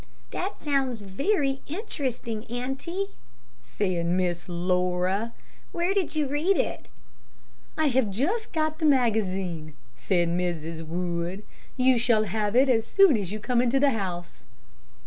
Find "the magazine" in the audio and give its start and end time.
8.79-9.75